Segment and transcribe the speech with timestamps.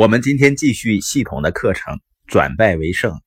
[0.00, 3.20] 我们今天继续系统的课程，转败为胜。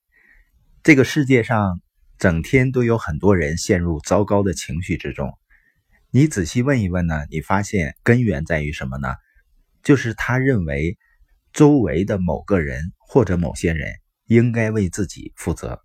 [0.81, 1.79] 这个世界上
[2.17, 5.32] 整天都有很多人陷入糟糕的情绪之中。
[6.09, 9.14] 你仔细问一问呢，你发现根源在于什么呢？
[9.84, 10.98] 就是他认为
[11.52, 13.94] 周围的某个人或者某些人
[14.26, 15.80] 应该为自己负责。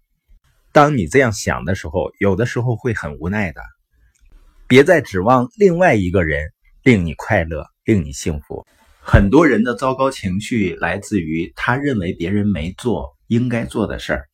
[0.73, 3.61] 当你这样想的时候，有的时候会很无奈的。
[4.66, 6.50] 别再指望另外一个人
[6.82, 8.66] 令你快乐，令你幸福。
[9.11, 14.29] 很多人的糟糕情绪来自于他认为别人没做应该做的事儿。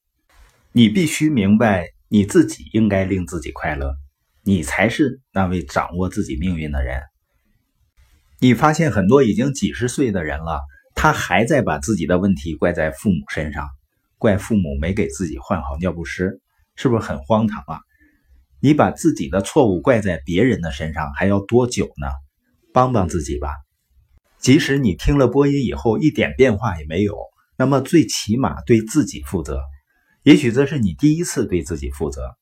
[0.72, 3.94] 你必须明白，你自己应该令自己快乐，
[4.42, 7.00] 你才是那位掌握自己命运的人。
[8.40, 10.60] 你发现很多已经几十岁的人了，
[10.96, 13.68] 他还在把自己的问题怪在父母身上，
[14.18, 16.40] 怪父母没给自己换好尿不湿，
[16.74, 17.78] 是不是很荒唐啊？
[18.60, 22.08] 你把自己的错误怪在别人的身上，还要多久呢？
[22.72, 23.50] 帮帮自己吧。
[24.44, 27.16] 即使你听了播音以后一点变化也没有，
[27.56, 29.58] 那么最起码对自己负责。
[30.22, 32.36] 也许这是你第一次对自己负责，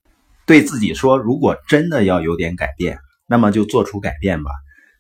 [0.45, 4.51] 对自己说：如果真的要有点改变，那么就做出改变吧。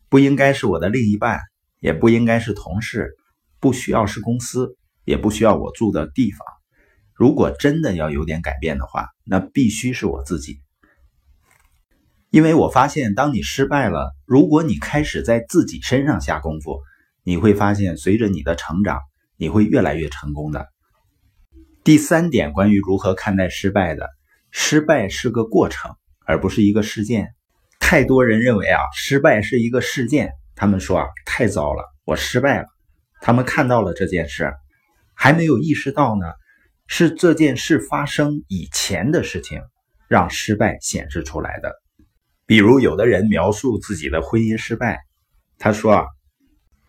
[0.08, 1.40] 不应该是我的另一半，
[1.80, 3.16] 也不应该是同事，
[3.58, 6.46] 不需要是公司，也不需要我住的地方。
[7.16, 10.60] 如果真的要有点改变的话，那必须是我自己。
[12.30, 16.78] 因为我发现，当你失败了，如果你开始在自己身上下功夫。
[17.24, 19.00] 你会发现，随着你的成长，
[19.36, 20.66] 你会越来越成功的。
[21.84, 24.08] 第三点，关于如何看待失败的，
[24.50, 25.94] 失败是个过程，
[26.26, 27.28] 而不是一个事件。
[27.78, 32.66] 太多人认为啊，失败是一个事件，他们说啊，太糟了，我失败了。
[33.20, 34.52] 他们看到了这件事，
[35.14, 36.26] 还没有意识到呢，
[36.88, 39.60] 是这件事发生以前的事情，
[40.08, 41.72] 让失败显示出来的。
[42.46, 44.98] 比如，有的人描述自己的婚姻失败，
[45.56, 46.04] 他说啊。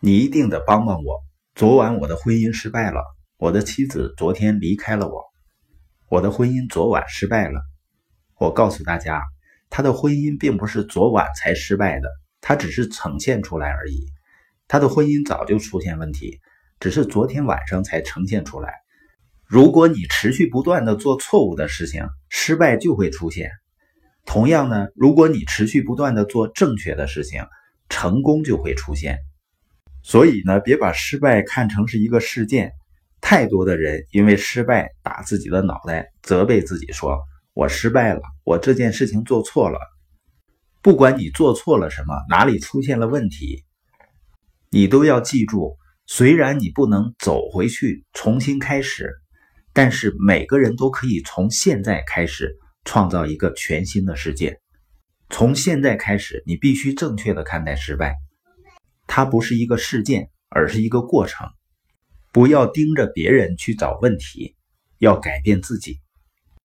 [0.05, 1.23] 你一定得帮帮我。
[1.55, 3.01] 昨晚我的婚姻失败了，
[3.37, 5.23] 我的妻子昨天离开了我，
[6.09, 7.61] 我的婚姻昨晚失败了。
[8.37, 9.23] 我告诉大家，
[9.69, 12.09] 他的婚姻并不是昨晚才失败的，
[12.42, 14.05] 他只是呈现出来而已。
[14.67, 16.42] 他的婚姻早就出现问题，
[16.81, 18.73] 只是昨天晚上才呈现出来。
[19.45, 23.52] 如果你持续不断的做错误的事情，失败就会出现。
[24.25, 27.45] 同样呢，如果你持续不断的做正确的事情，
[27.87, 29.19] 成功就会出现。
[30.03, 32.73] 所以呢，别把失败看成是一个事件。
[33.21, 37.17] 太多的人因为失败打自己的脑袋，责备自己说
[37.55, 39.80] ：“我失败了，我这件事情做错了。”
[40.83, 43.63] 不管你做错了什么，哪里出现了问题，
[44.69, 45.77] 你都要记住。
[46.05, 49.09] 虽然你不能走回去重新开始，
[49.71, 54.59] 但是每个人都可以从现在开始创造一个全新的世界。
[55.30, 58.17] 从现在开始，你必须正确的看待失败。
[59.15, 61.47] 它不是一个事件，而是一个过程。
[62.31, 64.55] 不要盯着别人去找问题，
[64.97, 65.99] 要改变自己。